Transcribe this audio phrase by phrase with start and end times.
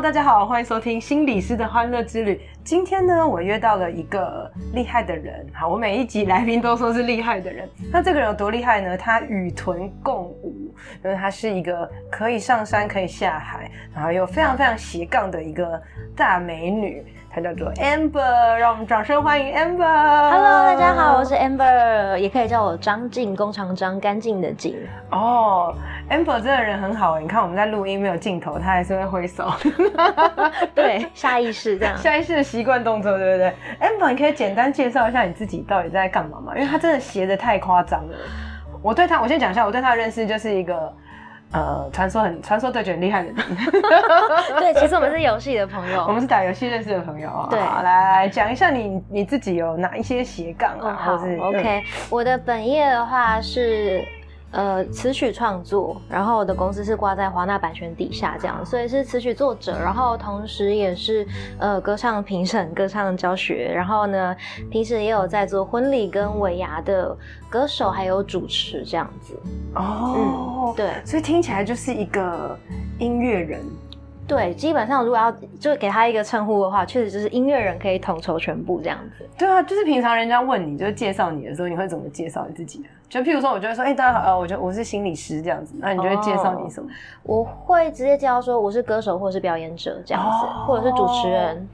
[0.00, 2.40] 大家好，欢迎收听心理师的欢乐之旅。
[2.62, 5.44] 今天呢，我约到了一个厉害的人。
[5.52, 7.68] 好，我每一集来宾都说是厉害的人。
[7.92, 8.96] 那这个人有多厉害呢？
[8.96, 10.72] 他与臀共舞，
[11.02, 15.82] 因为他是一个可以上山、可以下海，然后又非常非常斜杠的一个
[16.14, 17.04] 大美女。
[17.30, 20.30] 她叫做 Amber，让我们掌声欢迎 Amber。
[20.30, 24.74] Hello，大家好，我是 Amber，也可以叫我张静，工长张，干净的净。
[25.10, 25.74] 哦、
[26.10, 29.52] oh，Amber 这个人很好，你看我们在录音没有镜头，他还是会挥手。
[30.74, 31.96] 对，下意识这样。
[31.98, 36.54] 下意识的习惯动作，对不对？Amber，你可以简单介绍一下你自己到底在干嘛吗？
[36.56, 38.16] 因为他真的斜的太夸张了。
[38.82, 40.92] 我对他，我先讲一下，我对他的认识就是一个。
[41.52, 43.36] 呃，传说很传说对决很厉害的人，
[44.58, 47.46] 对，其实我们是游戏的朋友， 我们是打游戏认识的朋友啊。
[47.50, 50.80] 对，来来讲一下你你自己有哪一些斜杠啊？
[50.84, 51.14] 嗯、好
[51.48, 54.04] ，OK，、嗯、我的本业的话是。
[54.50, 61.26] 呃，词曲创作，然后我的公司是挂在华纳版权底下，这样，所以是词曲作者，然后同时也是
[61.58, 64.34] 呃歌唱评审、歌唱教学，然后呢，
[64.70, 67.16] 平时也有在做婚礼跟尾牙的
[67.50, 69.38] 歌手，还有主持这样子。
[69.74, 72.58] 哦，嗯、对，所以听起来就是一个
[72.98, 73.60] 音乐人。
[74.28, 79.26] 对，基本上如果要就给他一个称呼的话，确实就是音乐人可以统筹全部这样子。
[79.38, 82.84] 对啊，就是平常人家问你，就是介绍你的时候，你会怎么介绍你自己？
[83.08, 86.88] 就譬如说，我就会说，哎、欸，大家好，呃，我就我是心理师这样子，那你就会介绍你什么？
[87.22, 91.66] 我会直接介绍说我是歌手或者是表演者这样子，哦、或者是主持人。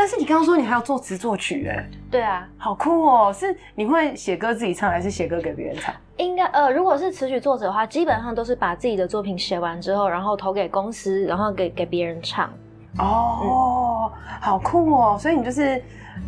[0.00, 3.30] 但是你刚刚说你还要作词作曲，哎，对啊，好酷哦！
[3.30, 5.94] 是你会写歌自己唱，还是写歌给别人唱？
[6.16, 12.50] 应该呃，如果是词曲作者的话，基本上都是把自己的作品写完之后，然后投给公司，然后给给别人唱。
[12.98, 15.18] 哦、嗯，好酷哦！
[15.20, 15.82] 所以你就是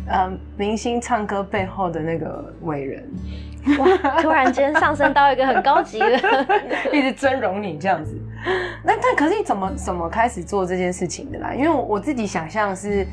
[0.07, 3.11] 呃，明星唱歌背后的那个伟人。
[3.79, 6.07] 哇，突然间上升到一个很高级的，
[6.93, 8.15] 一直尊荣你这样子。
[8.83, 11.55] 那但可是你怎么怎么开始做这件事情的啦？
[11.55, 13.03] 因为我我自己想象是。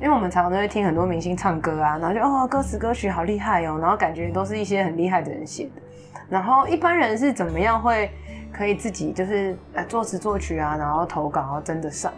[0.00, 5.82] 因为我们常常都会听很多明星唱歌啊，然后就哦，歌词歌曲好厉害哦，然后感觉都是一些很厉害的人写的。
[6.28, 8.10] 然后一般人是怎么样会
[8.52, 12.12] 可以自己就是呃作词作曲啊，然后投稿，然后真的上？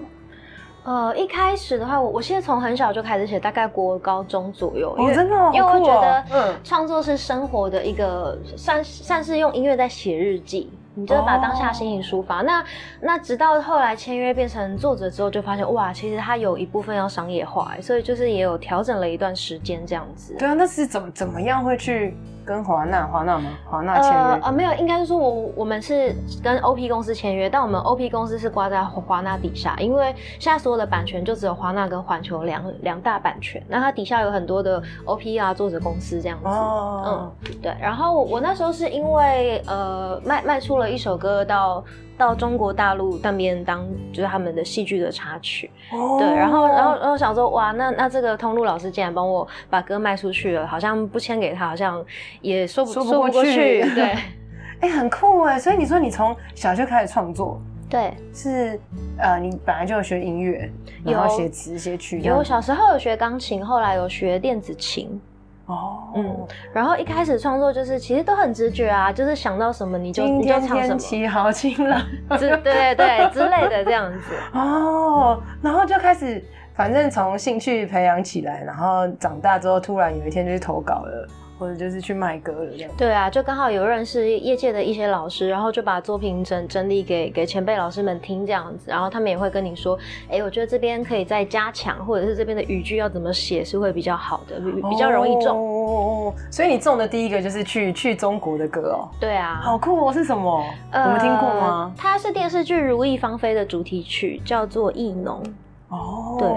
[0.85, 4.95] 呃，一开始的话，我我现在从很小就开始写，大概国高中左右。
[4.97, 10.73] 哦，真的哦，因为我觉得嗯，创作是生活的一个，算算是用音乐在写日记。
[10.99, 12.39] 你就把当下心情抒发。
[12.39, 12.47] Oh.
[12.47, 12.65] 那
[13.01, 20.35] 那直到后来签约变成作者之后，就发现哇，其实它有一部分要商业化，所以就是也有调整了一段时间这样子。
[20.39, 22.17] 对啊，那是怎么怎么样会去？
[22.49, 23.51] 跟华纳，华纳吗？
[23.69, 24.17] 华纳签约？
[24.17, 36.47] 呃呃，没有，应该是说我我们是跟 OP 公司签约，但我们 OP 公司是挂在华纳底下，因为现在所有的版权就只有华纳跟环球两两大版权，那它底下有很多的 OP 啊作者公司这样子。
[36.49, 37.77] 哦，嗯，对。
[37.79, 41.85] 然后我那时候是因为呃卖卖出了一首歌到。
[42.19, 46.21] 到中国大陆那边当就是他们的戏剧的插曲，oh.
[46.21, 52.05] 对，然后然后然后想说哇，那那这个通路老师竟然帮我把歌卖出去了，好像不签给他好像
[52.43, 54.25] 也说不说不过去， 对，哎、
[54.81, 58.79] 欸，很酷哎，所以你说你从小就开始创作，对，是
[59.17, 60.71] 呃，你本来就有学音乐，
[61.05, 65.21] 然后写词写曲，有小时候有学钢琴，后来有学电子琴。
[65.69, 72.01] 哦，嗯，然后一开始创作就是其实都很直觉啊，就是想到什么你就你就唱什么，天气好晴朗，
[72.39, 74.35] 之对对对之类的这样子。
[74.55, 76.43] 哦，然后就开始，
[76.75, 81.29] 反正从兴趣培养起来，然后长大之后突然有一天就去投稿了。
[81.59, 82.91] 或者就是去卖歌了这样。
[82.97, 89.99] 对啊，就刚好有认识业界的一些老师，然后就把作品整整理给给前辈老师们听这样子，然后他们也会跟你说，
[90.29, 95.59] 哎、欸，我觉得这边可以再加强，或者是这边的语句要怎么写是会比较好的，比比较容易中。
[95.59, 99.09] 哦，所以你中的第一个就是去去中国的歌哦。
[99.21, 100.13] 对啊，好酷哦！
[100.13, 100.65] 是什么？
[100.91, 101.93] 呃、我们听过吗？
[101.97, 105.43] 它是电视剧《如意芳菲》的主题曲，叫做《意浓》。
[105.89, 106.49] 哦，对。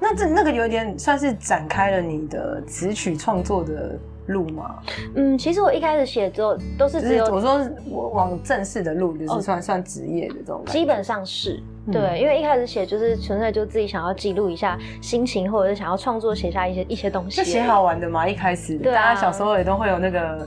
[0.00, 4.76] 那这那个有点算是展开了你的词曲创作的路吗？
[5.16, 10.62] 嗯，其实我一开始写作都是只有我说我往正式的路，就是算、哦、算职业的这种。
[10.66, 17.38] 基本上是对，嗯、因为一开始写就是纯粹就自己想要记录一下心情，或者是想要创作写下一些一些东西。
[17.38, 20.46] 就写好玩的嘛，一开始对、啊、大家小时候也都会有那个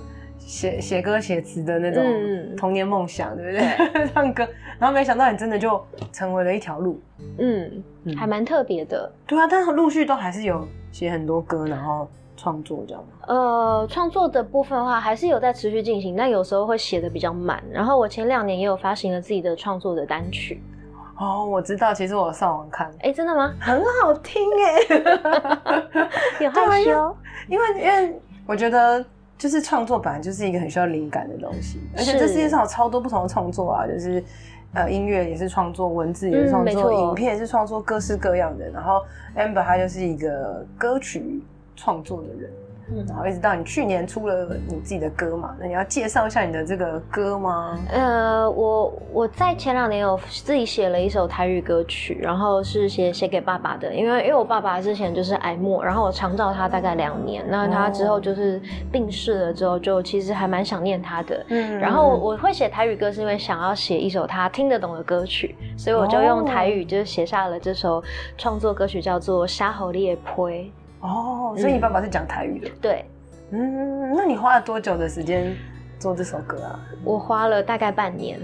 [0.51, 2.03] 写写歌写词的那种
[2.57, 3.57] 童年梦想，嗯、对不
[3.93, 4.07] 对？
[4.13, 4.45] 唱歌，
[4.77, 5.81] 然后没想到你真的就
[6.11, 6.99] 成为了一条路，
[7.37, 9.09] 嗯，嗯还蛮特别的。
[9.25, 12.05] 对啊，但是陆续都还是有写很多歌，然后。
[12.37, 13.09] 创作这样吗？
[13.27, 17.63] 呃，创作的部分的话，还是有在持续进行，但有时候会写的比较慢。
[17.71, 20.59] 然后我前两年也有发行了自己的创作的单曲。
[21.19, 23.53] 哦，我知道，其实我上网看，哎、欸，真的吗？
[23.59, 26.09] 很好听哎，
[26.41, 27.15] 有害羞，
[27.47, 29.05] 因为因为我觉得
[29.41, 34.23] 就是创作本来就是一个很需要灵感的东西，而且这世界上有超多不同的创作啊，就是
[34.75, 38.69] 呃音乐也是创作，文字也是创作，嗯、影片也是创作，各式各样的。
[38.69, 39.01] 然后
[39.35, 41.41] Amber 他就是一个歌曲
[41.75, 42.51] 创作的人。
[43.07, 47.77] 然后一直到你去年出了你自己的歌嘛，那你要介绍一下你的这个歌吗？
[47.91, 58.61] 呃，我我在前两年有自己写了一首台语歌曲，然后是写写给爸爸的，因为因为我爸爸之前就是癌末，然后我长照他大概两年，那他之后就是
[58.91, 61.45] 病逝了之后，就其实还蛮想念他的。
[61.49, 68.03] 嗯，然后我会写台语歌是因为想要写一首他听得懂的歌曲，所以我就用台语就是写下了这首
[68.37, 70.49] 创作歌曲，叫做《沙猴烈坡》。
[71.01, 72.67] 哦，所以你爸爸是讲台语的。
[72.69, 72.71] 嗯。
[72.81, 73.05] 对，
[73.51, 75.55] 嗯，那你花了多久的时间
[75.99, 76.79] 做这首歌啊？
[77.03, 78.39] 我花了大概半年。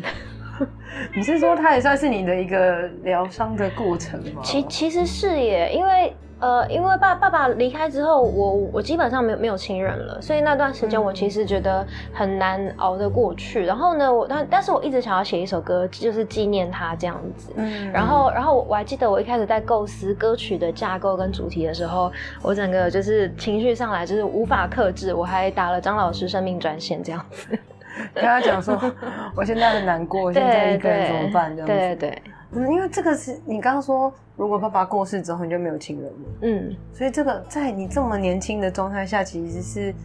[1.15, 4.41] 你是说它也算是你的一个疗伤的过程吗？
[4.43, 6.15] 其其实是耶，因为。
[6.39, 13.63] 呃，因为爸爸爸离开之后，我我基本上没有没有亲人了，所以那段时间我其实觉得很难熬得过去。
[13.63, 17.51] 嗯、然后呢，我但但是我一直想要写一首歌，就是纪念他这样子。
[17.55, 17.91] 嗯。
[17.91, 22.11] 然后然后我还记得我一开始在构思歌曲的架构跟主题的时候，
[22.43, 27.57] 我整个就是情绪上来就是无法克制，我还打了张老师生命专线这样子，
[28.13, 28.79] 跟他讲说，
[29.35, 31.73] 我现在很难过，现在一个人怎么办这样子。
[31.73, 32.21] 对对，对。
[32.51, 39.95] 嗯，因为这个是你刚刚说，如果爸爸过世之后你就没有亲人了，嗯，所以这个在你这么年轻的状态下，其实是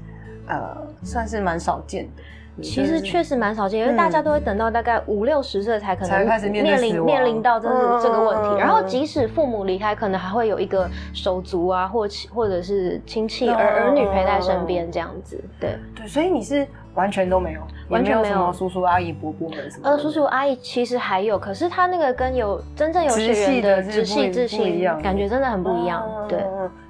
[0.48, 2.22] 呃算是蛮少见的。
[2.60, 8.58] 其实确实蛮少见，因为大家都会等到大概五六十岁才可能面临面临到这是这个问题。
[8.58, 15.42] 然后即使父母离开，可能还会有一个手足啊，或或者是亲戚儿儿女陪在身边这样子。
[15.58, 16.66] 对对，所以你是。
[16.94, 19.88] 完全都没有，完全没有叔叔阿姨伯伯们什么。
[19.88, 26.02] 呃，叔叔阿姨其实还有，可是他那个跟有真正有血缘的直系直系感觉真的很不一样。
[26.02, 26.44] 啊、对，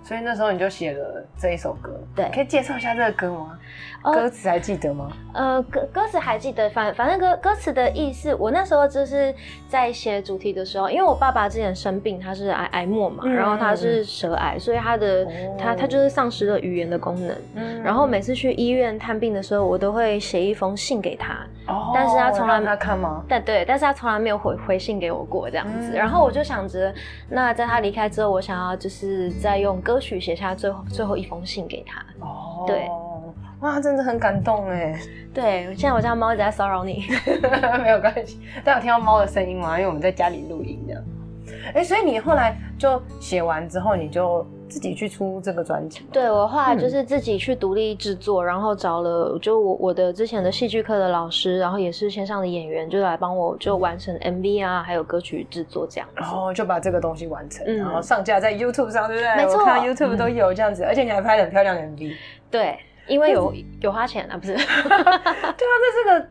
[0.05, 1.91] 所以那时候你就写了这一首歌。
[2.15, 3.59] 对，可以介绍一下这个歌吗？
[4.03, 5.13] 歌词还记得吗？
[5.33, 9.33] 呃，歌歌词还记得，反反正歌歌词的意思，我那时候就是
[9.69, 17.37] 在写主题的时候，因为我爸爸之前生病，他是癌癌末嘛，嗯、然后他是舌癌，所以他的、哦、他他就是丧失了语言的功能。
[17.55, 21.35] 嗯，然后每次去医院探病的时候，我都会写一封信给他。
[21.69, 23.25] 哦，但是他从来让他看吗？
[23.29, 25.93] 但对，但是他从来没有回回信给我过这样子。
[25.93, 26.93] 嗯、然后我就想着，
[27.29, 32.01] 那在他离开之后，我想要就是再用歌曲写下最后最后一封信给他。
[32.21, 32.89] 哦，对。
[33.61, 34.99] 哇，真的很感动哎！
[35.33, 37.05] 对，现在我家猫一直在骚扰你，
[37.81, 38.41] 没有关系。
[38.65, 39.79] 但有听到猫的声音吗？
[39.79, 41.01] 因为我们在家里录音这样。
[41.75, 46.01] 哎，所以你后来就写完之后，你就自己去出这个专辑？
[46.13, 56.09] 对，我后来就是自己去独立制作，嗯、然后找了就我我的之前的戏剧课的老师，然后也是线上的演员，就来帮我就完成 MV 啊，还有歌曲制作这样。
[56.15, 59.37] 然后就把这个东西完成，嗯、然后上架在 YouTube 上，对不对？
[59.37, 62.15] 没错，我看 YouTube 都有这样子，嗯、而且你还拍了很漂亮的 MV。
[62.51, 62.79] 对。
[63.13, 64.55] 因为有有花钱啊，不是？
[64.57, 65.13] 对啊，
[65.55, 66.27] 这这个，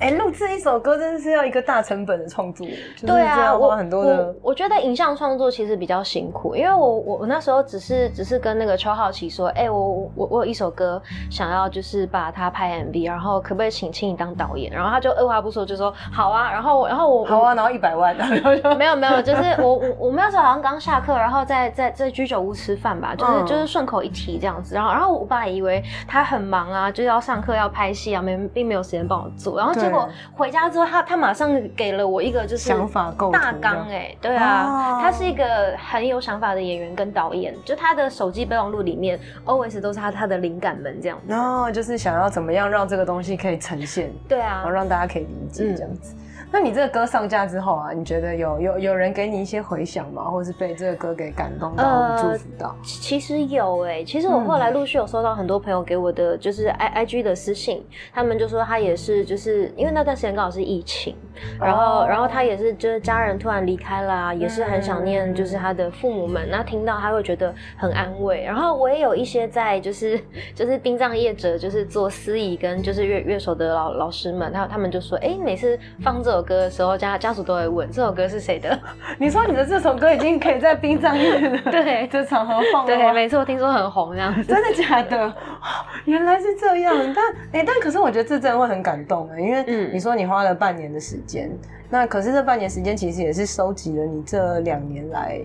[0.00, 2.66] 哎，录制一首歌真的是要一个大成本的创作，
[3.06, 4.50] 对啊，花很多的我。
[4.50, 11.00] 我觉得影像创作其实比较辛苦，因为我我我那时候只是只是跟那个邱浩奇说，哎，我我我有一首歌
[11.30, 14.72] 想要就是把它拍 MV，然后可不可以请请你当导演？
[14.72, 18.16] 然后他就二话不说就说好啊，然后然后我好啊，然后一百万，
[18.78, 25.82] 没有没有，就是我我我们那时候好像刚下课，然后在在在居酒屋吃饭吧，就是、嗯、就是顺口一提这样子，然后然后我爸以为。
[26.06, 29.58] 他很忙啊，就是要上课要拍戏啊，没并没有时间帮我做。
[29.58, 41.24] 然后结果回家之后，他他马上给了我一个就是想法构大纲哎，对啊，他是一个很有想法的演员跟导演，就他的手机备忘录里面 always 都是他他的灵感们这样子。
[41.26, 46.14] 然后就是想要怎么样让这个东西可以呈现，对啊，然后让大家可以理解这样子。
[46.52, 50.24] 那你这个歌上架之后啊，你觉得有有有人给你一些回响吗？
[50.24, 52.76] 或者是被这个歌给感动到、呃、祝福到？
[52.82, 57.82] 其实有诶、欸，其实我后来陆续有收到很多朋友给我的就是 i i g 的私信，
[58.12, 61.16] 他们就说他也是就是因为那段时间刚好是疫情，
[61.58, 68.44] 然后、哦、然后他也是就是家人突然离开啦，也是很想念就是他的父母们，嗯、那听到他会觉得很安慰。
[68.44, 70.20] 然后我也有一些在就是
[70.54, 76.42] 就是殡葬业者就是做司仪跟就是乐乐手的老老师们，他他们就说哎、欸、每次放这首。
[76.42, 78.76] 歌的时候，家家属都会问这首歌是谁的。
[79.16, 84.52] 你说你的这首歌已经可以在殡葬业的 对这场合放了，对，没错，听说很红这样子。
[84.52, 85.32] 真的假的？
[86.04, 86.92] 原来是这样。
[87.14, 95.40] 但哎、欸，但可是我觉得这真的会很感动的，因为你说你花了半年的时间，嗯、那可是这半年时间其实也是收集了你这两年来，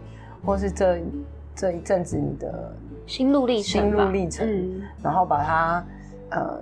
[0.45, 0.99] 或是这
[1.55, 5.85] 这一阵子你的心路历程，心路历程，嗯，然后把它
[6.31, 6.59] 呃。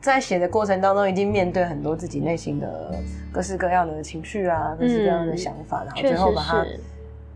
[0.00, 2.94] 在写的过程当中，已经面对很多自己内心的
[3.32, 6.66] 各式各样的情绪啊，各式各样的想法，嗯、然后最后把它，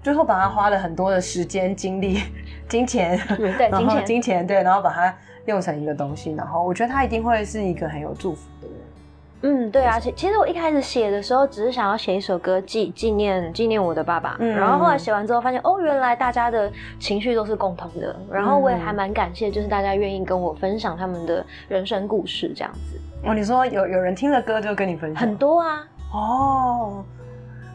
[0.01, 2.21] 最后把它花了很多的时间、精力、
[2.71, 5.13] 金钱，对， 金钱，金钱，对，然后把它
[5.47, 8.49] 用成一个东西，然后我觉得它一定会是一个很有祝福。
[9.43, 16.71] 嗯，对啊，其其实我一开始写的时候，只是想要写一首歌纪纪念纪念我的爸爸，嗯，然后后来写完之后发现，哦，原来大家的
[17.01, 23.01] 情绪都是共同的，然后我也还蛮感谢，就是大家愿意跟我分享他们的人生故事这样子。
[23.25, 25.21] 哦，你说有有人听了歌就跟你分享？
[25.21, 25.85] 很多啊。
[26.13, 27.05] 哦。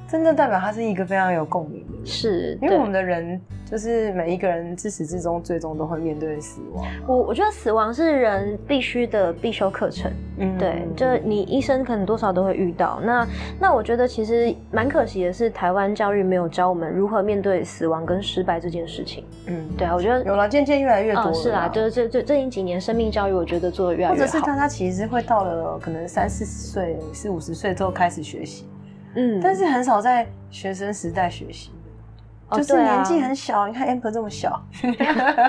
[0.08, 6.86] 真的代表他是一个非常有共鸣的人，是因为我们的人就是每一个人自始至终最终都会面对死亡。
[7.06, 13.02] 我我觉得死亡是人必须的必修课程，嗯，对，就是你一生可能多少都会遇到。
[13.04, 13.28] 那
[13.60, 19.26] 那我觉得其实蛮可惜的是，台湾教育没有教我们如何面对死亡跟失败这件事情。
[19.48, 24.26] 嗯，对啊，我觉得有了，渐渐越来越多是啊，就是这这最近几年生命教育，我觉得做的越来越好。
[24.26, 28.66] 或者是大家其实会到了可能三四十岁、四五十岁之后开始学习。
[29.16, 31.72] 嗯，但是很少在学生时代学习，
[32.50, 33.62] 哦、就是年纪很小。
[33.62, 34.62] 啊、你看 Amber 这么小，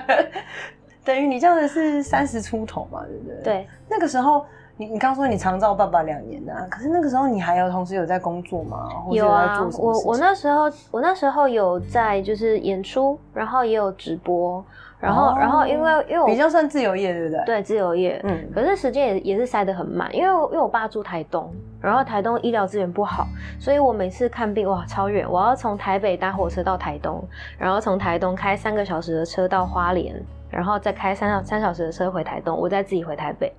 [1.05, 3.43] 等于你这样的是三十出头嘛，对不对？
[3.43, 4.45] 对，那个时候
[4.77, 8.89] 你你刚说你常照爸爸两年啊，可是那个时候你还有同时有在工作吗？
[9.11, 14.65] 有啊，我我那时候我那时候有在就是演出，然后也有直播。
[15.01, 17.45] 然后，哦、然后因为因为我比较算自由业，对不对？
[17.45, 18.21] 对，自由业。
[18.25, 23.27] 嗯，可是时间也也是塞得很满，因为因为我爸住台东，然后台东医疗资源不好，
[23.61, 27.23] 所以我每次看病哇超远，我要从台北搭火车到台东，
[27.57, 33.53] 然后从台东开三个小时的车到花莲，然后再开三三小时的车回台东，我再自己回台北。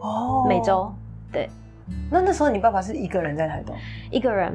[0.00, 0.92] 哦，每周
[1.32, 1.48] 对。
[2.10, 3.74] 那那时候你爸爸是一个人在台东？
[4.10, 4.52] 一个人。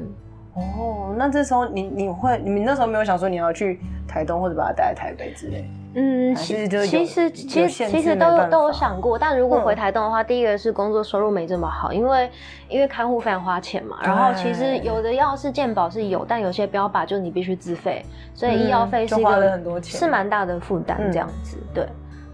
[0.53, 5.67] 哦，那这时候你你会你那时候没有想说你要去台东或者把他带来台北之类？
[5.95, 12.29] 嗯，其实其实其实其实都有都有想过，但如果回台东的话，嗯、第一个是工作收入没这么好，因为
[12.67, 13.97] 因为看护非常花钱嘛。
[14.03, 21.57] 然后其实有的药是健保是有，但有些标靶就是你必须自费，所以医药费是一个是蛮大的负担这样子。
[21.59, 21.87] 嗯、对，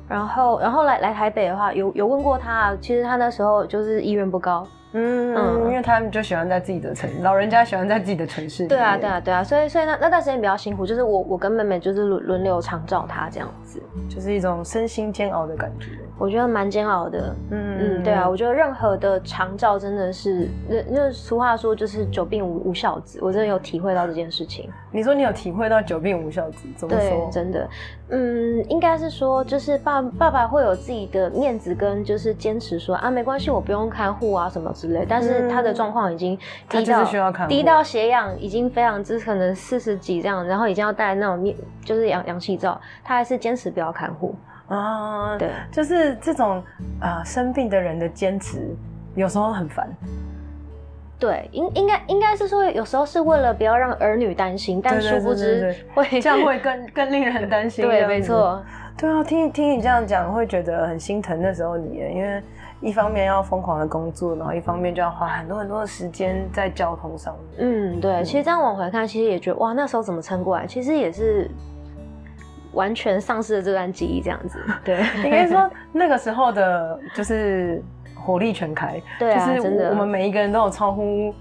[0.08, 4.66] 然后然后来来台北的话，有有问过他，其实他那时候就是意愿不高。
[4.94, 8.66] 嗯，嗯，因为他们就喜欢在自己的城，老人家喜欢在自己的城市。
[8.68, 13.69] 对啊，对啊，对啊，所以所以那那段时间比较辛苦，就是我我跟妹妹就是轮轮流常照他这样子，
[14.08, 15.88] 就是一种身心煎熬的感觉。
[16.18, 24.70] 我觉得蛮煎熬的，嗯嗯，对啊，我觉得任何的长照真的是，那那俗话说就是久病无无孝子，我真的有体会到这件事情。
[24.92, 27.10] 你说你有体会到久病无孝子，怎么说？
[27.10, 27.70] 对，真的，
[28.10, 34.70] 嗯，应该是说就是爸爸爸会有自己的面子跟就是坚持说啊，没关系，我不用看护啊什么。
[34.80, 36.38] 之类，但是他的状况已经
[36.70, 37.04] 低到
[37.48, 44.36] 低到血氧已经非常之可能四十几这样，然后已经要戴那种面就是氧氧气罩，他还是坚持不要看护
[44.68, 45.36] 啊。
[45.40, 46.62] 对，就是这种
[47.02, 48.76] 呃生病的人的坚持，
[49.16, 49.90] 有时候很烦。
[51.18, 57.84] 对，应应该应该是说，有时候是为了不要让儿女担心，但殊不知会 这样会更更令人担心。
[57.90, 58.64] 对，没错。
[58.96, 62.40] 对啊，听听你这样讲，会觉得很心疼那时候你，因为。
[62.82, 67.68] 一方面要疯狂的工作，然后一方面就要花很多很多的时间在交通上面。
[67.68, 68.24] 嗯，对。
[68.24, 70.66] 其实这样往回看，其实也觉得哇，那时候怎么撑过来？
[70.66, 71.52] 其实也是
[72.74, 74.60] 完全丧失了这段记忆，这样子。
[74.86, 77.82] 对，应该说那个时候的，就是
[78.16, 79.02] 火力全开。
[79.18, 81.34] 对啊，就是我们每一个人都有超乎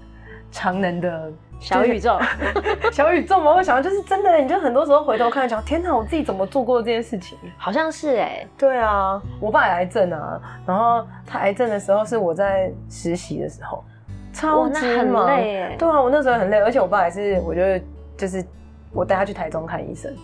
[0.51, 1.31] 常人的。
[1.61, 2.17] 小宇宙，
[2.89, 7.37] 小宇宙嘛，我想就是真的，你就很多时候回头看，讲天哪，我自己怎么做过这件事情？
[7.57, 13.83] 好像是哎、欸，对啊，我爸也癌症啊，然后他癌症的时候是我在实习的时候，
[14.31, 18.41] 超级忙，对啊，我那时候很累，而且我爸也是，我觉得就是
[18.93, 20.15] 我带他去台中看医生，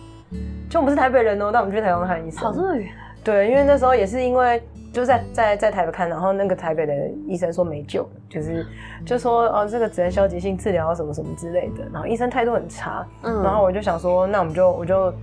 [0.68, 2.88] 就我们是台北人哦、喔，带我们去台湾看医生，跑这么远？
[3.22, 4.62] 对，因为那时候也是因为。
[4.92, 6.94] 就在在在台北看，然后那个台北的
[7.26, 8.66] 医生说没救了，就是
[9.04, 11.84] 就说哦，这个只能消极性治疗什么什么之类的。
[11.92, 15.14] 然后医生态度很差，嗯，然后我就想说，那我们就我就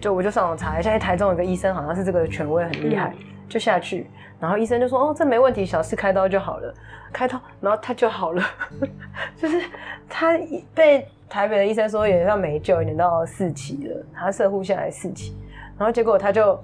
[0.00, 4.06] 就我就上网查一下，台中有个医生好像是这个权威很厉害，嗯、就下去。
[4.40, 6.74] 然后医生就说哦，这没问题，小事开刀就好了，
[7.12, 8.42] 开刀，然后他就好了。
[9.36, 9.62] 就是
[10.08, 10.38] 他
[10.74, 15.36] 被台北的医生说有点像没救，有点到四期了，他射护下来四期，
[15.78, 16.58] 然后结果他就。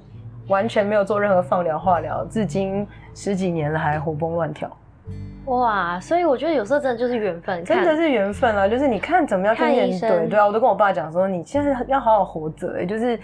[0.49, 2.85] 完全没有做任何放疗、化疗，至今
[3.15, 4.69] 十几年了还活蹦乱跳。
[5.45, 6.01] 哇！
[6.01, 8.67] 所以我觉得有时候真的就是缘分，真的是缘分啊！
[8.67, 13.21] 就是你看怎么样去面对，对啊，我都跟我爸讲说，你现在要好好活着，哎，就是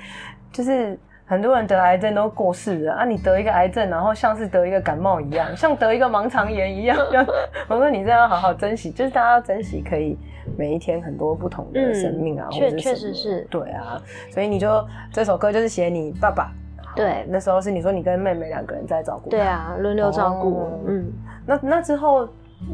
[0.52, 6.96] 就是很多人得癌症都过世了啊，你得一个癌症，然后像是得一个感冒一样，像得一个盲肠炎一样。
[7.68, 10.16] 我说你这样好好珍惜，就是大家要珍惜可以
[10.56, 16.52] 每一天很多不同的生命啊，确、或者确实是对啊，所以你就这首歌就是写你爸爸。
[16.94, 19.28] 对，那时候是你说你跟妹妹两个人在照顾。
[19.28, 20.60] 对啊，轮流照顾。
[20.60, 21.12] 哦、嗯，
[21.44, 22.28] 那那之后。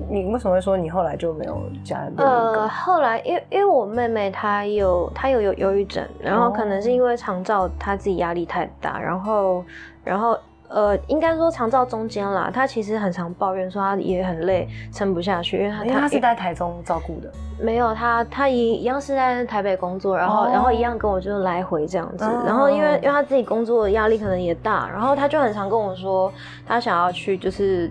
[0.09, 2.13] 你为什么会说你后来就没有家人？
[2.17, 9.65] 呃，后来因为因为我妹妹她有她有有忧郁症，然后可能是因为长照她自己压力太大，然后
[10.05, 17.29] 然后呃，应该说长照中间啦，她其实很常抱怨说她也很累，撑不下去，因为她她是在台中照顾的，
[17.61, 26.33] 没有她她一一样是在台北工作，然后、哦、然后一样跟我就来回这样子，哦、然后因为因为她自己工作的压力可能也大，然后她就很常跟我说
[26.65, 27.91] 她想要去就是。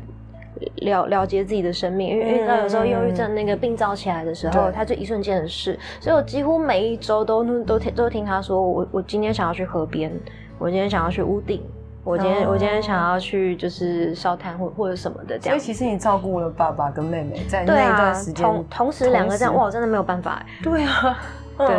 [0.78, 10.12] 了了结自己的生命，因为因为他有时候忧郁症那个病灶起来的时候，嗯、他就一瞬间的事，所以我几乎每一周都都听都听他说，我我今天想要去河边，
[10.60, 11.62] 我今天想要去屋顶，
[12.04, 15.52] 我今天、哦、我今天想要去就是烧炭或或者什么的这样。
[15.52, 20.46] 所以其实你照顾了爸爸跟妹妹在那一段时间、啊，同同时两个这样，哇，我真的没有办法。
[20.62, 21.20] 对啊，
[21.58, 21.68] 嗯。
[21.68, 21.78] 对，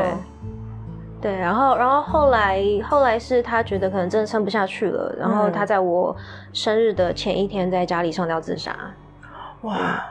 [1.31, 6.17] 然后，然后后来，后来是他觉得可能真的撑不下去了，然后他在我
[6.53, 8.75] 生日的前一天在家里上吊自杀。
[9.63, 10.03] 哇，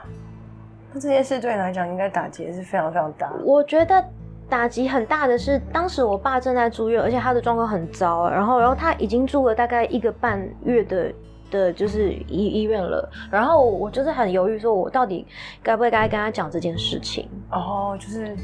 [0.94, 3.32] 那这件事对你来讲应该打击是非常非常大。
[3.44, 4.04] 我觉得
[4.48, 11.12] 打击很大的是，当时我爸正在住院，而且他的状况很糟，然后，然后他已经住了大概一个半月的
[11.50, 13.10] 的，就是医医院了。
[13.30, 15.28] 然后我就是很犹豫，说我到底
[15.62, 17.30] 该不该跟他讲这件事情。
[17.52, 18.36] 哦，就是。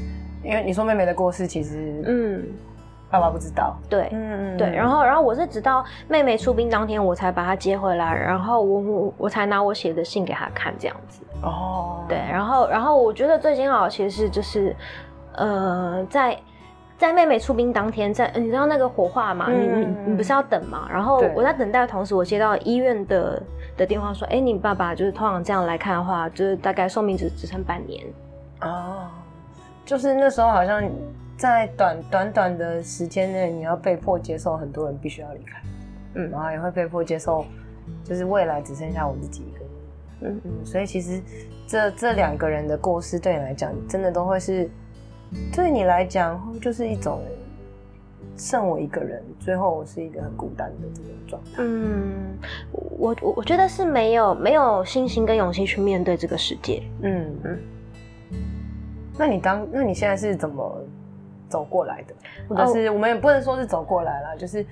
[0.42, 2.44] 因为你说妹妹的过世，其实嗯，
[3.10, 3.76] 爸爸不知道。
[3.88, 4.70] 对，嗯嗯，对。
[4.70, 11.22] 然后，然后我是直到妹妹出殡当天，我才把她接回来，然后我我我才拿我写的信给她看，这样子。
[11.42, 12.04] 哦。
[12.08, 14.74] 对，然后，然后我觉得最煎熬其实是就是，
[15.32, 16.38] 呃，在
[16.96, 19.46] 在妹妹出殡当天，在你知道那个火化嘛？
[19.48, 20.88] 嗯、你你你不是要等嘛？
[20.90, 23.42] 然后我在等待的同时，我接到医院的
[23.76, 28.04] 的电话说，哎，你爸爸就是通常这样来看的话，就是大概寿命只只剩半年。
[28.62, 29.06] 哦。
[29.88, 30.86] 就是那时候，好像
[31.38, 35.62] 在短短短的时间内，你要被迫接受很多人必须要离开，
[36.16, 37.42] 嗯，然后也会被迫接受，
[38.04, 41.22] 就是未来只剩下我自己一个人，嗯嗯，所以其实
[41.66, 44.68] 这这两个人的过世对你来讲，真的都会是
[45.54, 47.22] 对你来讲，就是一种
[48.36, 51.50] 剩我一个人，最后我是一个很孤单的这种状态。
[51.60, 52.36] 嗯，
[52.72, 56.82] 我我我觉得是没有没有信心跟勇气去面对这个世界。
[57.00, 57.58] 嗯嗯。
[59.18, 60.80] 那你当那你现在是怎么
[61.48, 62.14] 走过来的？
[62.48, 64.64] 或者是我们也不能说是走过来了，就是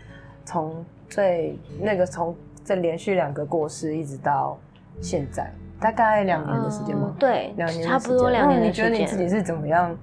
[0.45, 4.57] 从最那个从这连续两个过世一直到
[5.01, 7.09] 现在，大概两年的时间吗？
[7.13, 8.85] 嗯、对，两年差不多两年的时间。
[8.87, 9.97] 你觉得你自己是怎么样？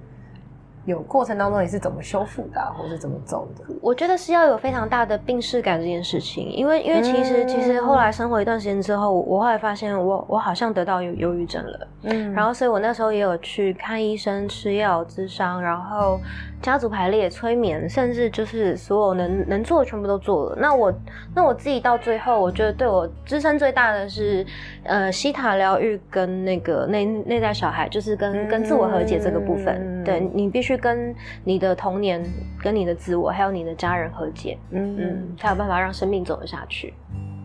[0.84, 3.64] 有过程当中你是怎么修复的、啊，或是怎么走的？
[3.80, 16.20] 我觉得是要有非常大的病视感这件事情，因为因为其实、嗯、其实后来生活一段时间之后，我后来发现我我好像得到忧忧郁症了，嗯，然后所以我那时候也有去看医生、吃药、咨商，然后。
[16.64, 20.56] 家族排列、催眠，甚至就是所有能能做的全部都做了。
[20.58, 20.90] 那我
[21.34, 24.46] 那我自己到最后，我觉得对我支撑最大的是，
[24.82, 29.76] 呃，西塔疗愈跟那个内内在小孩，就是跟跟自我和解这个部分。
[29.78, 32.24] 嗯、对，你必须跟你的童年、
[32.62, 36.94] 跟你的自我，还有你的家人和解，嗯嗯，才有办法让生命走得下去。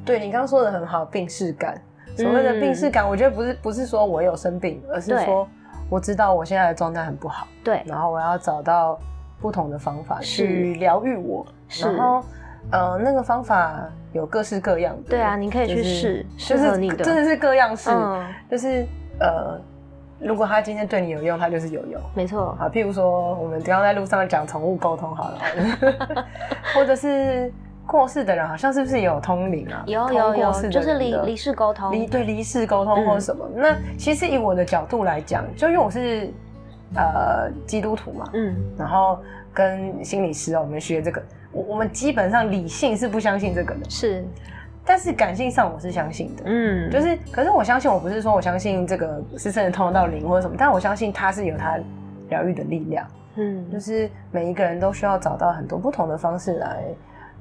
[0.05, 1.75] 对，你刚刚说的很好，病视感。
[2.15, 5.45] 所谓的病识感，我觉得不是不是说我有生病，而是说。
[5.89, 8.99] 我知道我现在的状态很不好，对，然后我要找到
[9.41, 11.45] 不同的方法去疗愈我，
[11.81, 12.23] 然后，
[12.71, 13.81] 呃，那个方法
[14.13, 17.89] 有各式各样的，对啊，你可以去试，就是你的，真的是各样试，
[18.49, 18.85] 就是
[19.19, 19.59] 呃，
[20.19, 25.39] 如果他今天对你有用，他就是有用，没错，好，譬如说我们刚刚在路上讲宠物沟通好了，
[26.75, 27.51] 或者是。
[27.89, 29.83] 过世的人好像是不是也有通灵啊？
[29.87, 33.49] 有有有，就是离离世沟通，离对离世沟通或者什么。
[33.55, 36.29] 嗯、那其实以我的角度来讲，就因为我是
[36.95, 39.17] 呃基督徒嘛，嗯，然后
[39.51, 41.19] 跟心理师啊，我们学这个，
[41.51, 44.23] 我我们基本上理性是不相信这个的，是，
[44.85, 51.79] 但是感性上我是相信的，嗯，就是可是我相信我不是说我相信这个是真的通到灵或者什么，但我相信它是有它
[52.29, 56.83] 疗愈的力量，嗯，就是每一个人都需要找到很多不同的方式来。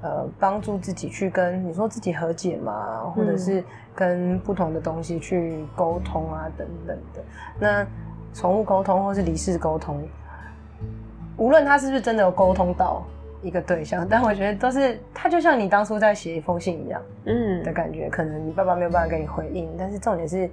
[0.00, 7.22] 呃，帮助自己去跟你说自己和解嘛，或者是跟不同的东西去沟通啊，等等的。
[7.58, 7.86] 那
[8.32, 10.00] 宠物沟通或是离世沟通，
[11.36, 13.02] 无论他是不是真的有沟通到
[13.42, 18.08] 一个对象，但我觉得都是他就像你当初在写一封信一样，嗯的感觉。
[18.08, 20.48] 可能你爸爸没有办法给你回应，但是重点是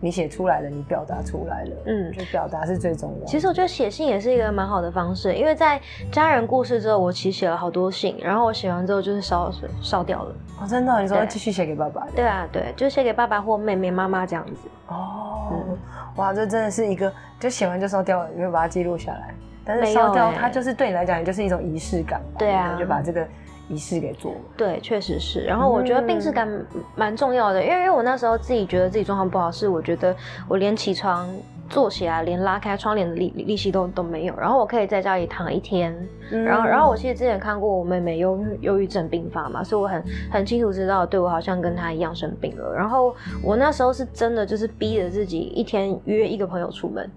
[0.00, 3.26] 你写出来了，你表达出来了，嗯，就表达是最重要的。
[3.26, 5.80] 其实我觉得写信也是一个蛮好的方式，因为在
[6.12, 10.34] 家人故事之后，我其实写了好多信，然后我写完之后就是烧烧掉了。
[10.60, 11.00] 哦，真的？
[11.00, 12.06] 你说继续写给爸爸？
[12.14, 14.68] 对啊，对，就写给爸爸或妹妹、妈妈这样子。
[14.88, 15.78] 哦、嗯，
[16.16, 19.34] 哇，这真的是一个，就写完就烧掉了，你会把它记录下来。
[19.64, 22.20] 但是烧掉、欸、它就是对你来讲，也就是一种仪式感。
[22.38, 23.26] 对啊，就把这个
[23.68, 24.38] 仪式给做了。
[24.56, 25.40] 对，确实是。
[25.40, 26.48] 然后我觉得病识感
[26.94, 30.14] 蛮重要的，因为因为我那时候自己觉得自己状况不好，是我觉得
[30.48, 31.28] 我连起床、
[31.68, 34.34] 坐起来、连拉开窗帘的力力气都都没有。
[34.36, 35.96] 然后我可以在家里躺一天。
[36.30, 42.74] 嗯、然后，然后我其实之前看过我妹妹忧忧郁症病发嘛，所以我很很清楚知道，对我好像跟她一样生病了。
[42.74, 47.08] 然后我那时候是真的就是逼着自己一天约一个朋友出门。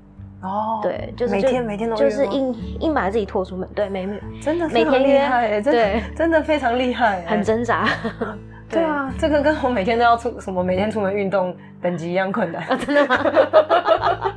[0.42, 7.88] 哦，对，就是每天每天都就是硬硬把自己拖出门，对，每每真的每天厉害，对，真的非常厉害， 很挣扎。
[8.70, 12.64] 对啊，这个跟我每天都要出什么每天出门运动等级一样困难。
[12.78, 13.18] 真的吗？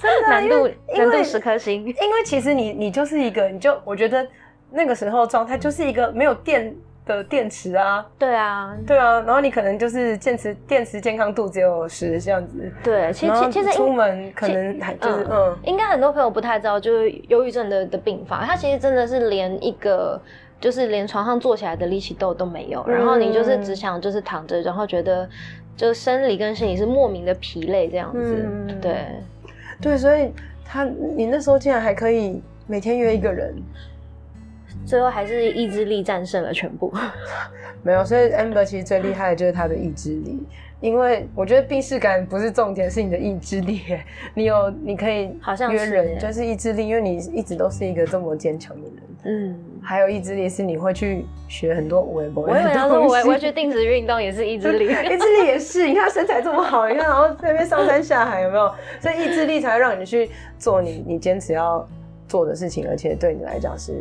[0.00, 1.84] 真的难度难度十颗星。
[1.86, 4.26] 因为其实你你就是一个，你就我觉得
[4.70, 6.74] 那个时候状态就是一个没有电。
[7.06, 20.20] 的电池啊，对啊，对啊，然后你可能就是电池电池健康度只有十这样子，对，其实其实出门可能还就是嗯，嗯，应该很多朋友不太知道，就是忧郁症的的病发，它其实真的是连一个
[20.60, 25.28] 就是连床上坐起来的力气都都没有，然后你就是只想就是躺着，然后觉得
[25.76, 29.06] 就是生理跟心理是莫名的疲累这样子，嗯、对，
[29.80, 30.32] 对，所以
[30.64, 33.54] 他你那时候竟然还可以每天约一个人。
[34.86, 36.92] 最后还是意志力战胜了全部，
[37.82, 38.04] 没有。
[38.04, 40.40] 所以 Amber 其实最厉害的就是他的意志力，
[40.80, 43.82] 因为我觉得病视感不是重点，是你的意志力。
[44.32, 49.02] 你有，你可以好像约人，就是意志力，因为你一直都是一个这么坚强的人。
[49.28, 52.44] 嗯，还有意志力是你会去学很多微博。
[52.44, 55.88] 我以为他说我我会去定时运动也是意志力， 意志力也是。
[55.88, 58.72] 你看身材这么好，你看然后在那边上山下海有没有？
[59.00, 61.84] 所以意志力才会让你去做你你坚持要
[62.28, 63.92] 做的事情，而且对你来讲是。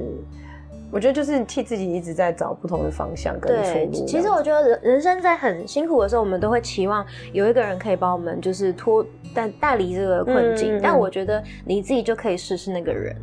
[0.92, 4.06] 我觉得就是替自己一直在找不同的方向跟出路。
[4.06, 10.78] 其实我觉得人人生在很辛苦的时候，我们都会期望有一个人可以帮我们，就是脱但带离这个困境。
[10.78, 10.80] 嗯。
[10.82, 13.14] 但我觉得你自己就可以试试那个人，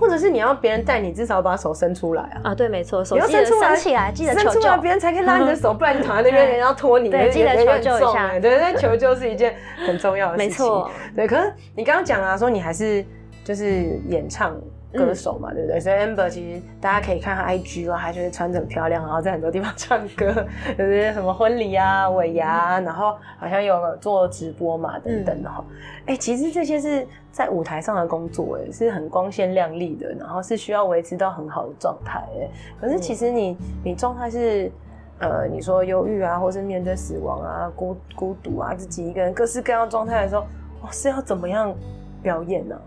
[0.00, 2.40] 或者是你要别人带你，至少把手伸出来啊！
[2.44, 8.38] 啊，对，没错，手伸出来，伸起来，记得求救，别人才可以拉你的手，不然你躺在那边， 人家拖你，对，记得求救一下。
[8.38, 9.54] 对，那求救是一件
[9.86, 10.48] 很重要的事情。
[10.48, 11.26] 没错，对。
[11.26, 13.04] 可是你刚刚讲啊，说你还是
[13.50, 14.56] 就是演唱。
[14.92, 15.78] 歌手嘛，对不对？
[15.78, 20.44] 所以 Amber 其实大家可以看他 IG 啊，还就是穿着很漂亮，然后在很多地方唱歌，
[20.76, 25.64] 有 些什么婚礼啊、尾牙，然后好像有做直播嘛，等等的哈。
[26.06, 32.50] 哎、嗯欸，其实这些是在舞台上的工作，哎，是很光鲜亮丽的，然后是需要维持到很好的状态，哎。
[32.80, 34.72] 可是其实你你状态是，
[35.20, 40.44] 呃，你说忧郁啊，或是面对死亡啊、孤孤独啊，自己一个人各式各样状态的时候，
[40.82, 41.72] 哇，是要怎么样
[42.20, 42.82] 表演呢、啊？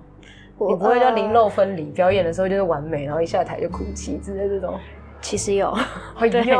[0.59, 4.79] 你不会叫零漏分离、呃，表演的时候就是完美，然后一下台就哭泣之类这种。
[5.23, 5.73] 其实 有，
[6.19, 6.53] 对，直接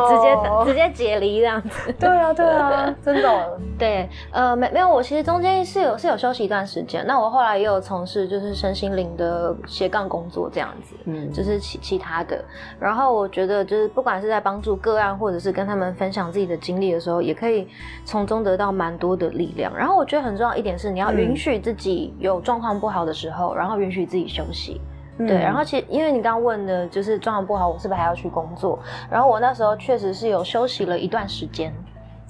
[0.65, 1.93] 直接解离这样子。
[1.99, 3.59] 对啊，对啊，真的。
[3.77, 7.05] 对，呃，没没有，我其实中间是有是有休息一段时间。
[7.05, 12.43] 那我后来也有从事就是身心灵的斜杠工作这样子，嗯，就是其其他的。
[12.79, 17.67] 然后我觉得就是不管是在帮助个案，或者是跟他们分享自己的经历的时候，也可以
[18.05, 19.75] 从中得到蛮多的力量。
[19.75, 24.79] 然后我觉得很重要一点是，你要允许自己有状况不好的时候，嗯，然后允许自己休息。
[25.17, 28.79] 对，然后其实因为你刚刚问的就是状况不好，我是不是还要去工作？
[29.11, 31.73] 然后我那时候确实是有休息了一段时间。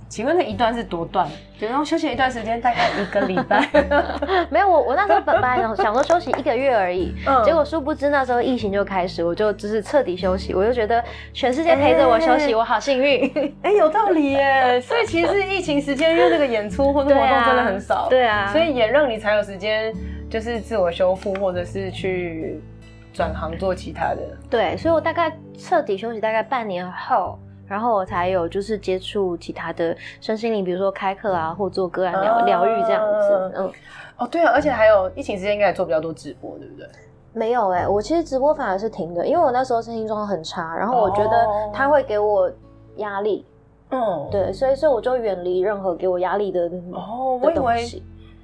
[0.10, 1.28] 请问那一段是多段？
[1.58, 3.67] 比如说休息一段时间，大概一个礼拜。
[4.52, 13.26] 没有，我我那时候本来想想说休息一个月而已， 嗯，结果殊不知那时候疫情就开始，我就只是彻底休息，我就觉得全世界陪着我休息，欸、我好幸运。
[13.63, 14.80] 哎、欸，有道理耶！
[14.86, 19.91] 所以其实疫情时间，因为那个演出或者活动真的很少，对啊，所以也让你才有时间，
[20.30, 22.62] 就是自我修复，或者是去。
[23.13, 33.52] 转行做其他的，对，所以我大概彻底休息大概半年后，然后我才有就是接触其他的身心灵，比如说开课啊，或做个案疗疗愈这样子。
[33.56, 33.71] 嗯，
[34.17, 36.88] 哦，对啊，而且还有疫情时间应该也做比较多直播，对不对？
[37.34, 42.52] 没有哎、欸，我其实直播反而是停的，因为我那时候身心状况很差，然后我觉得他会给我
[42.97, 43.45] 压力。
[43.91, 47.39] 嗯，对，所以所以我就远离任何给我压力的哦。
[47.41, 48.02] 我以为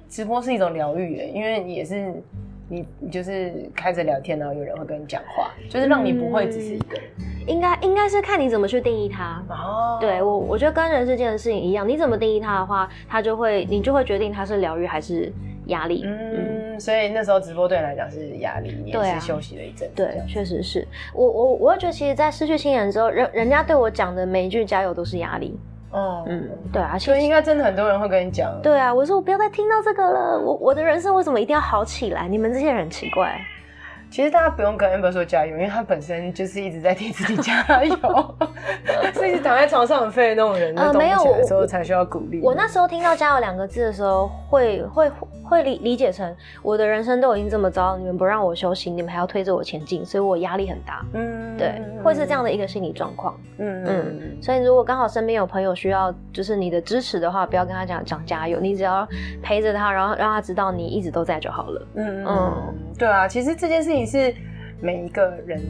[0.08, 2.22] 直播是一种疗愈哎，因为也是。
[2.70, 7.02] 你你就是开着聊天，然后有人会跟你讲话，就是让你不会只是一个人。
[7.18, 9.44] 嗯、应该应该是看你怎么去定义它。
[9.48, 15.32] 哦，对我我觉得跟人世间的事情一样，你怎么定义它的话，它就会你就会决定它是疗愈还是
[15.66, 16.02] 压力。
[16.04, 19.90] 嗯，嗯，所以那时候直播对你来讲是压力，你也是休息了一阵。
[19.96, 25.58] 对，确实是我我我会觉得，其实，在失去亲人之后，人人家对我讲的每一句加油都是压力。
[25.92, 28.50] 哦，嗯，对啊，所以应该真的很多人会跟你讲。
[28.62, 32.28] 对啊，我说我不要再听到这个了，我我的人生为什么一定要好起来？
[32.28, 33.38] 你们这些人奇怪。
[34.10, 37.94] 其实大家不用跟 Amber 说加油，因为他本身就是一直在替自己加油，
[39.14, 42.40] 是一直躺在床上很废的那种人，呃，没有，的时候才需要鼓励。
[42.42, 45.08] 我那时候听到“加油”两个字的时候，会会
[45.50, 51.04] 会理理解成我的人生都已经这么糟，你们不让我休息，你们还要推着我前进，所以我压力很大。
[51.14, 53.38] 嗯，对，会是这样的一个心理状况。
[53.58, 59.06] 嗯嗯，所以如果刚好身边有朋友需要就是你的支持的话，不要跟他讲讲加油，你只要
[59.42, 61.86] 陪着他，然后让他知道你一直都在就好了。
[61.94, 64.00] 嗯嗯，对啊，其实这件事情。
[64.10, 64.34] 是
[64.80, 65.60] 每一个人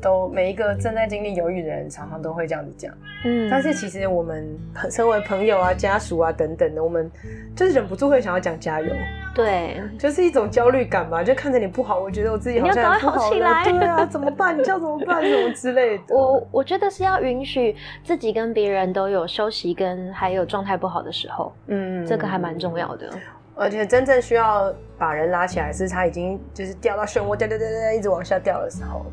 [0.00, 2.92] 都，每一个正在经历犹豫的人，常常都会这样子讲。
[3.24, 4.46] 嗯，但是其实我们
[4.90, 7.10] 身为朋友啊、家属啊等等的，我们
[7.54, 8.88] 就是忍不住会想要讲加油。
[9.34, 13.64] 对，就是一种焦虑感吧，就看着你不好，我觉得我自己好像不好，好起来。
[13.64, 14.58] 对啊，怎么办？
[14.58, 15.22] 你叫怎么办？
[15.22, 16.16] 什么之类的。
[16.16, 21.52] 我我觉得是要允许自己跟别人都有休息跟还有状态不好的时候。
[21.66, 23.10] 嗯，这个还蛮重要的。
[23.54, 29.04] 而且真正需要把人拉起来，是他已经就是掉到漩涡，掉掉掉掉，一直往下掉的时候，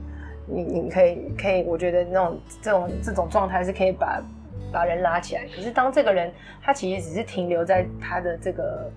[0.54, 4.22] 你你可以可以，我觉得那种这种这种状态是可以把
[4.72, 5.44] 把人拉起来。
[5.56, 8.90] 可是当这个人他其实只是停留在他的这个。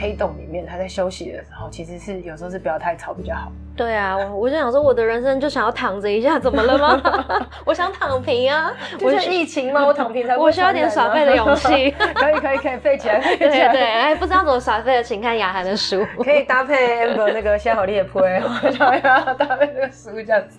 [0.00, 3.50] 黑洞里面，他在休息的时候，其实是有时候是不要太吵比较好。
[3.74, 7.02] 对啊，我我就想说，我的人生就想要躺着一下，怎么了吗？
[7.66, 8.72] 我想躺平啊！
[9.02, 9.84] 我是疫情吗？
[9.84, 10.38] 我躺平才、啊。
[10.38, 11.90] 我需要点耍废的勇气。
[12.14, 13.72] 可以可以可以，废起来，废起来。
[13.72, 16.06] 对对，哎，不知道怎么耍废的，请看雅涵的书。
[16.22, 20.56] 可以搭配 Amber 那个夏好利的铺，我想要搭配这个书这样子。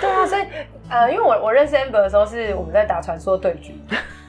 [0.00, 0.42] 对啊，所以
[0.88, 3.74] 呃，因为我我认识 Amber 的时候，是我们在打传说对局。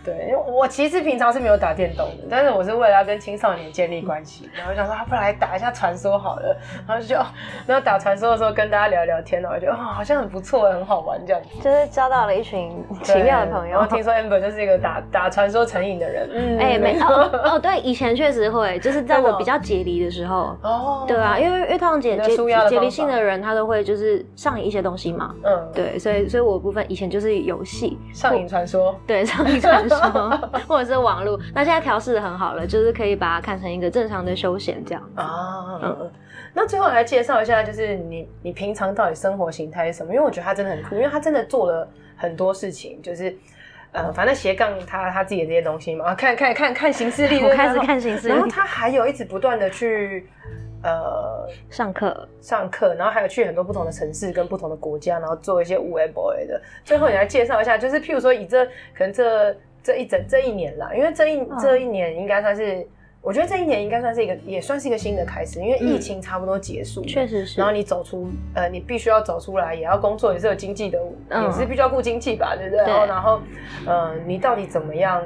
[0.08, 6.56] 对，因为我其实平常是没有打电动的，但是我是为了要跟青少年建立关系，然后想说，啊，不然来打一下传说好了，
[6.88, 7.15] 然后就，
[7.67, 12.72] 然后打传说的时候跟大家聊聊天，然后我觉得，哦，好像很不错，很好玩这样子，就是交到了一群
[13.04, 13.74] 奇妙的朋友。
[13.74, 22.38] 然后听说 Amber 就是一个打打传说成瘾的人，嗯，哎、欸，没哦 哦，对，以前确实会，就是在我比较解离的时候，哦，对啊，因为因为通常解解
[22.70, 29.96] 解离性的人，他都会就是上瘾一些东西嘛，嗯，对，所以所以我部分以前就是游戏上瘾传说，对，上瘾传说。
[30.67, 35.79] 或者是网络，那现在调试的很好了，就是可以把它看成一个正常的休闲这样啊。
[35.81, 36.12] 嗯，
[36.53, 40.13] 那最后来介绍一下，就是你你平常到底生活形态是什么？
[40.13, 43.36] 因为我觉得他真的很酷，因为他真的做了很多事情，就是
[43.91, 50.29] 呃，反正斜杠他他自己的这些东西嘛，看看看看行事历， 我开始看行事历，然后他还有一直不断的去。
[50.83, 56.62] 呃，上课上课，然后还有去很多不同的城市跟不同的国家，然后做一些无为 boy 的。
[56.86, 59.51] 最后你来介绍一下，就是譬如说以这可能这
[59.84, 62.86] 这一整这一年啦，因为这一、哦、这一年应该算是，
[63.22, 67.60] 我觉得这一年应该算是一个也算是一个新的开始，因为疫情差不多结束，确、嗯、实是。
[67.60, 72.86] 然后你走出呃，你必须要走出来，也要工作，也是有经济的，嗯、也是必须要顾经济吧，对不对？
[72.86, 72.94] 对。
[73.08, 73.40] 然后
[73.86, 75.22] 呃，你到底怎么样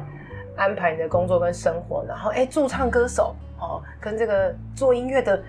[0.56, 2.04] 安排你的工作跟生活？
[2.08, 3.36] 然后哎，驻唱歌手。
[3.64, 5.40] 哦，跟这个做音乐的，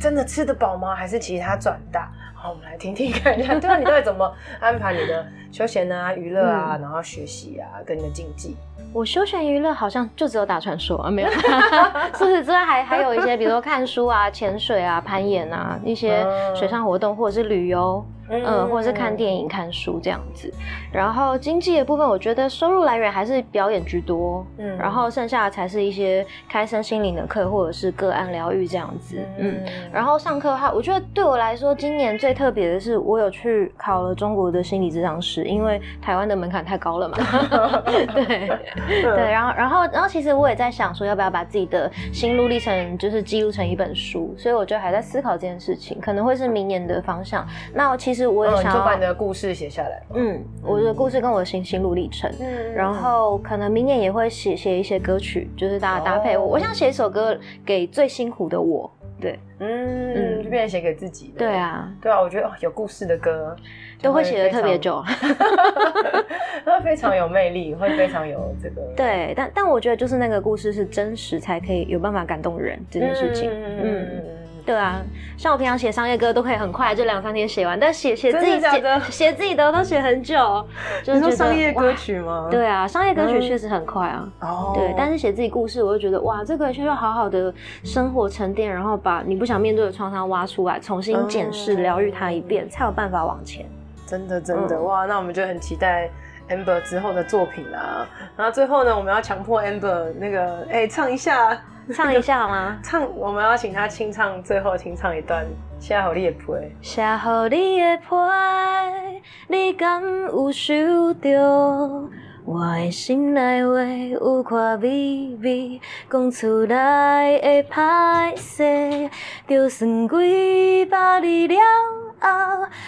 [0.00, 0.96] 真的吃得饱吗？
[0.96, 2.10] 还是其他赚大？
[2.34, 8.56] 好，我们来听听看一下， 对啊，你到底怎么安排你的休闲啊、娱乐啊，嗯、然后学习啊，跟你的竞技？
[8.92, 11.28] 我休闲娱乐好像就只有打传说啊，没有。
[12.14, 18.04] 除此之外，还还有一些，比如说看书啊、潜水啊、攀岩啊，一些水上活动，或者是旅游。
[18.28, 20.52] 嗯，嗯，或者是看电影、看书这样子，
[20.92, 37.16] 然后经济的部分，我觉得收入来源还是表演居多，嗯，然后剩下的才是一些开身心灵的课或者是个案疗愈这样子，嗯，嗯，然后上课的话，我觉得对我来说，今年最特别的是，我有去考了中国的心理咨商师，因为台湾的门槛太高了嘛，
[38.14, 38.48] 对
[38.86, 47.46] 对，然后然后然后其实我也在想说，要不要把自己的心路历程就是记录成一本书，所以我就还在思考这件事情，可能会是明年的方向。
[47.72, 48.26] 那我其实。
[48.26, 50.02] 我也想就把你的故事写下来。
[50.14, 52.30] 嗯，我的故事跟我的心心路历程。
[52.40, 56.44] 嗯，然后可能明年也会写写一些歌曲，就是大家搭配我。
[56.44, 58.90] 哦、我想写一首歌给最辛苦的我。
[59.20, 61.38] 对，嗯，嗯就变成写给自己的。
[61.38, 63.56] 对啊，对啊，我觉得有故事的歌
[64.02, 65.02] 都会写的特别久，
[66.64, 68.82] 会非常有魅力，会非常有这个。
[68.96, 73.50] 对，但但我觉得就是那个故事是真实，才可以有办法感动人这件事情。
[73.50, 73.80] 嗯。
[73.82, 74.22] 嗯
[74.66, 75.00] 对啊，
[75.38, 80.66] 像我平常写商业歌都可以很快就两三天写完，但写写自己写写自己的都写很久。
[81.04, 82.48] 就是说商业歌曲吗？
[82.50, 84.28] 对啊，商业歌曲确实很快啊。
[84.40, 84.80] 哦、嗯。
[84.80, 93.64] 对，但是写自己故事，我就觉得哇，这个需要好好的生活沉淀，然后把你不想面对的创伤挖出来，重新检视、疗愈它一遍，才有办法往前。
[94.04, 96.10] 真的真的、嗯、哇，那我们就很期待
[96.48, 98.04] Amber 之后的作品啦。
[98.36, 101.56] 然后最后呢，我们要强迫 Amber 那个哎、欸、唱一下。
[101.94, 102.78] 唱一下好吗？
[102.82, 105.44] 唱，我们要请他清唱，最后清唱一段
[105.78, 106.46] 《写给你的批》。
[106.82, 107.02] 写
[107.48, 112.08] 给你的批，你敢有收到？
[112.44, 119.10] 我的心内话有看微微，讲出来会歹势，
[119.48, 121.56] 就算几百里了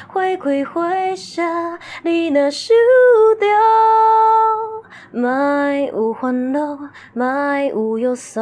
[0.09, 1.42] 花开花谢，
[2.03, 2.74] 你若想
[3.38, 3.46] 着，
[5.12, 5.29] 莫
[5.87, 6.79] 有烦恼，
[7.14, 7.24] 莫
[7.68, 8.40] 有约束，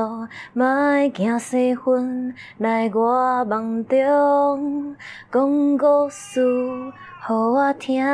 [0.52, 0.66] 莫
[1.14, 4.96] 惊生分来我梦中，
[5.30, 6.92] 讲故事予
[7.28, 8.04] 我听。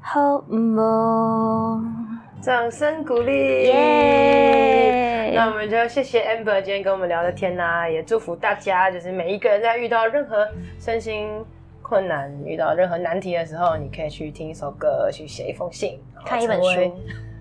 [0.00, 3.68] 好梦，掌声鼓励！
[3.68, 5.32] 耶！
[5.34, 10.46] 那我们就谢谢 Amber 今天跟我们聊的天呐，也祝福大家，就是每一个人在遇到任何
[10.78, 11.26] 身心
[11.80, 16.94] 困难、遇到任何难题的时候，你可以去听一首歌，去写一封信，看一本书。